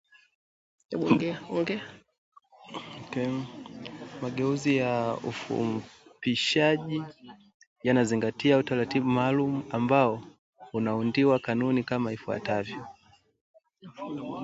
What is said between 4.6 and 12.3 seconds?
ya ufupishaji yanazingatia utaratibu maalum ambao unaundiwa kanuni kama